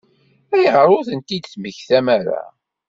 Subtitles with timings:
[0.53, 2.41] Ayɣer ur tent-id-temmektam ara?